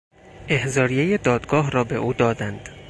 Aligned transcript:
احضاریهی 0.47 1.17
دادگاه 1.17 1.69
را 1.71 1.83
به 1.83 1.95
او 1.95 2.13
دادند. 2.13 2.69